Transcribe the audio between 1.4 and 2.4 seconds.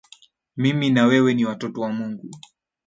watoto wa mungu